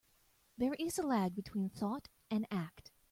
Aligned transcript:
There 0.57 0.73
is 0.79 0.97
a 0.97 1.05
lag 1.05 1.35
between 1.35 1.69
thought 1.69 2.07
and 2.31 2.47
act. 2.49 2.91